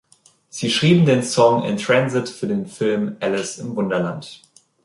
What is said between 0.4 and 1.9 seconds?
Sie schrieben den Song "In